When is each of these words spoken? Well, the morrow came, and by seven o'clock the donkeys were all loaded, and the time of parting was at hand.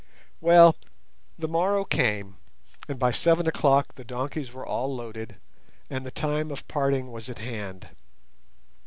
Well, 0.39 0.77
the 1.37 1.47
morrow 1.47 1.85
came, 1.85 2.37
and 2.87 2.97
by 2.97 3.11
seven 3.11 3.45
o'clock 3.45 3.93
the 3.93 4.03
donkeys 4.03 4.51
were 4.51 4.65
all 4.65 4.91
loaded, 4.95 5.35
and 5.91 6.03
the 6.07 6.09
time 6.09 6.49
of 6.49 6.67
parting 6.67 7.11
was 7.11 7.29
at 7.29 7.37
hand. 7.37 7.87